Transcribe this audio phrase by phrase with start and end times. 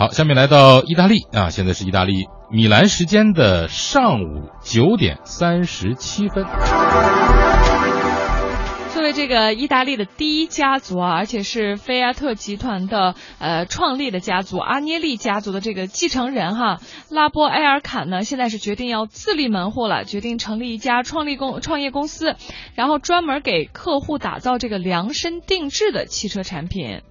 [0.00, 6.46] 好，下面来到意大利啊，现在是意大利米兰时间的上午九点三十七分。
[8.94, 16.78] 作为这个意大利的第一家族啊，而且是菲亚特集团的呃创立的家族阿涅利家族的这个继承人哈，
[17.10, 22.36] 拉波埃尔坎呢，现在是决定要自立门户了，决定成立一家创立公创业公司，
[22.74, 27.02] 然后专门给客户打造这个量身定制的汽车产品。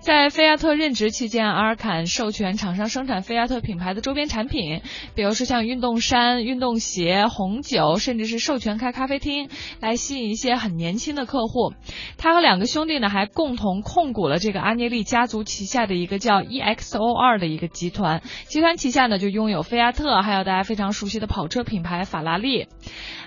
[0.00, 4.80] 在菲亚特任职期间，阿尔坎授权厂商生产菲亚特品牌的周边产品，
[5.14, 9.48] 比如说像运动衫、运动鞋、红酒，甚至是授权开咖啡厅，
[9.80, 11.72] 来吸引一些很年轻的客户。
[12.18, 18.22] 他和两个兄弟呢，还共同控股了这个阿涅利家族旗下的一个叫 EXO 二的一个集团。
[18.48, 22.66] 集团旗下呢，就拥有菲亚特，还有大家非常熟悉的跑车品牌法拉利。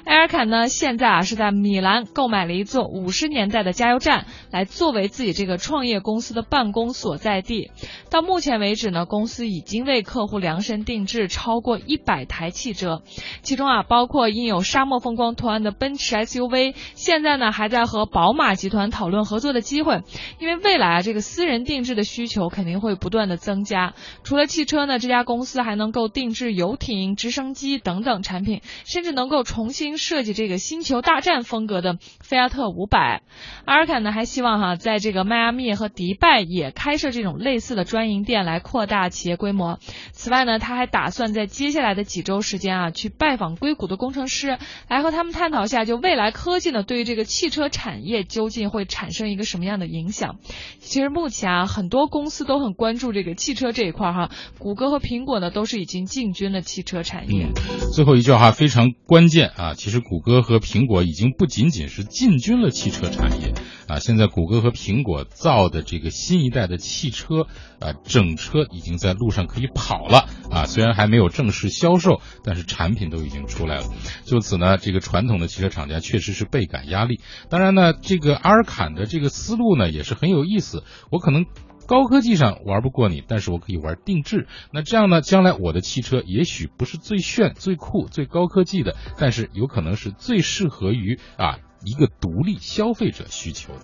[0.03, 7.71] 埃尔坎呢，现在啊是在米兰购买了一座五十年代的加油站，来作为自己这个创业公司的办公所在地。
[8.11, 13.01] 到目前为止呢，公司已经为客户量身定制超过一百台汽车，
[13.41, 16.75] 其中啊包括印有沙漠风光图案的奔驰 SUV。
[16.93, 20.01] 现在呢，还在和宝马集团讨论合作的机会，
[20.39, 23.95] 因为未来啊这个私人定制的需求肯定会不断的增加。
[24.23, 29.85] 除了汽车呢，这家公司还能够定制游艇、直升机等等产品，甚至能够重新。
[29.95, 33.21] 设计这个星球大战风格的菲亚特五百，
[33.63, 39.79] 阿尔坎呢还希望哈，在这个迈阿密和迪拜也开设这种类似的专营店，来扩大企业规模。
[40.11, 44.57] 此外呢，他还打算在接下来的几周时间啊，去拜访硅谷的工程师，
[44.89, 50.37] 来和他们探讨一下，就未来科技呢对于这个汽车产业究竟会产生一个什么样的影响。
[50.79, 57.47] 其实目前啊，很多公司都很关注这个汽车这一块哈，谷歌和苹果呢都是已经进军了汽车产业。
[57.93, 59.73] 最后一句话非常关键啊。
[59.73, 63.53] 其实，谷歌和苹果已经不仅仅是进军了汽车产业
[63.87, 63.99] 啊！
[63.99, 67.47] 现在，谷歌和苹果造的这个新一代的汽车
[67.79, 70.65] 啊，整车已经在路上可以跑了啊！
[70.65, 73.83] 虽然还没有正式销售，但是产品都已经出来了。
[74.25, 77.21] 就此呢，这个传统的汽车厂家确实是倍感压力。
[77.49, 80.83] 当然呢，这个阿尔坎的这个思路呢，也是很有意思。
[81.11, 81.45] 我可能。
[81.87, 84.47] 高科技上玩不过你，但是我可以玩定制。
[84.73, 93.73] 那这样呢，将来我的汽车也许不是最炫、最酷、最高科技的，但是有可能是最适合于啊一个独立消费者需求的。